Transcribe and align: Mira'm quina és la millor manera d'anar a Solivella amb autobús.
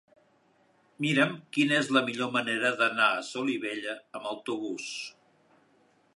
Mira'm 1.05 1.35
quina 1.57 1.77
és 1.81 1.91
la 1.97 2.03
millor 2.07 2.33
manera 2.39 2.73
d'anar 2.81 3.11
a 3.19 3.23
Solivella 3.31 3.95
amb 4.01 4.33
autobús. 4.35 4.91